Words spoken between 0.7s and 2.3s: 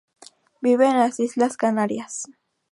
en las Islas Canarias.